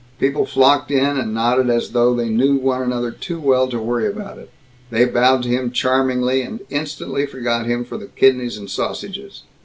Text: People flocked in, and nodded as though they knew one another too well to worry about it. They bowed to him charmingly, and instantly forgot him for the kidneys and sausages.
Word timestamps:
People 0.19 0.47
flocked 0.47 0.89
in, 0.89 1.15
and 1.19 1.31
nodded 1.31 1.69
as 1.69 1.91
though 1.91 2.15
they 2.15 2.27
knew 2.29 2.55
one 2.55 2.81
another 2.81 3.11
too 3.11 3.39
well 3.39 3.67
to 3.67 3.77
worry 3.77 4.07
about 4.07 4.39
it. 4.39 4.49
They 4.89 5.05
bowed 5.05 5.43
to 5.43 5.49
him 5.49 5.69
charmingly, 5.69 6.41
and 6.41 6.61
instantly 6.71 7.27
forgot 7.27 7.67
him 7.67 7.85
for 7.85 7.99
the 7.99 8.07
kidneys 8.07 8.57
and 8.57 8.67
sausages. 8.67 9.43